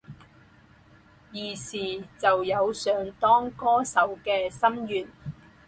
[1.31, 5.07] 儿时就有想当歌手的心愿。